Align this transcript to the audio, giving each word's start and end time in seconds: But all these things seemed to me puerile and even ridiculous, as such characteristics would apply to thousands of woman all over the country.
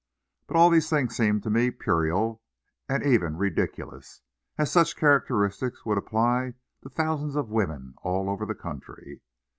But 0.47 0.57
all 0.57 0.71
these 0.71 0.89
things 0.89 1.15
seemed 1.15 1.43
to 1.43 1.51
me 1.51 1.69
puerile 1.69 2.41
and 2.89 3.03
even 3.03 3.37
ridiculous, 3.37 4.23
as 4.57 4.71
such 4.71 4.95
characteristics 4.95 5.85
would 5.85 5.99
apply 5.99 6.55
to 6.81 6.89
thousands 6.89 7.35
of 7.35 7.51
woman 7.51 7.93
all 8.01 8.27
over 8.27 8.47
the 8.47 8.55
country. 8.55 9.21